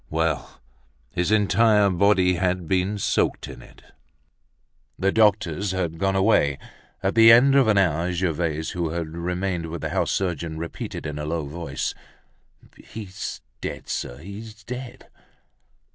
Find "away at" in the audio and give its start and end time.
6.15-7.13